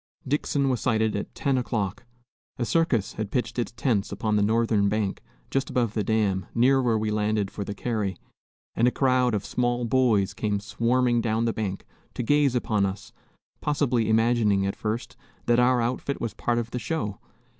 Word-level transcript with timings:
Dixon 0.27 0.67
was 0.67 0.81
sighted 0.81 1.15
at 1.15 1.35
10 1.35 1.59
o'clock. 1.59 2.05
A 2.57 2.65
circus 2.65 3.13
had 3.13 3.29
pitched 3.29 3.59
its 3.59 3.71
tents 3.71 4.11
upon 4.11 4.35
the 4.35 4.41
northern 4.41 4.89
bank, 4.89 5.21
just 5.51 5.69
above 5.69 5.93
the 5.93 6.03
dam, 6.03 6.47
near 6.55 6.81
where 6.81 6.97
we 6.97 7.11
landed 7.11 7.51
for 7.51 7.63
the 7.63 7.75
carry, 7.75 8.17
and 8.73 8.87
a 8.87 8.89
crowd 8.89 9.35
of 9.35 9.45
small 9.45 9.85
boys 9.85 10.33
came 10.33 10.59
swarming 10.59 11.21
down 11.21 11.45
the 11.45 11.53
bank 11.53 11.85
to 12.15 12.23
gaze 12.23 12.55
upon 12.55 12.83
us, 12.83 13.13
possibly 13.59 14.09
imagining, 14.09 14.65
at 14.65 14.75
first, 14.75 15.17
that 15.45 15.59
our 15.59 15.79
outfit 15.79 16.19
was 16.19 16.33
a 16.33 16.37
part 16.37 16.57
of 16.57 16.71
the 16.71 16.79
show. 16.79 17.19